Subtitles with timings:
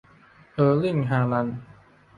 [0.55, 1.57] เออร์ลิ่ง ฮาลันด์